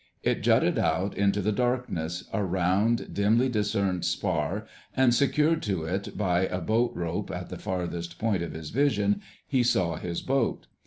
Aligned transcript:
It 0.23 0.41
jutted 0.41 0.79
out 0.79 1.15
into 1.15 1.43
the 1.43 1.51
darkness, 1.51 2.23
a 2.33 2.43
round, 2.43 3.13
dimly 3.13 3.49
discerned 3.49 4.03
spar, 4.03 4.65
and 4.97 5.13
secured 5.13 5.61
to 5.69 5.83
it 5.83 6.17
by 6.17 6.47
a 6.47 6.59
boat 6.59 6.95
rope 6.95 7.29
at 7.29 7.49
the 7.49 7.59
farthest 7.59 8.17
point 8.17 8.41
of 8.41 8.53
his 8.53 8.71
vision, 8.71 9.21
he 9.45 9.61
saw 9.61 9.97
his 9.97 10.23
boat. 10.23 10.65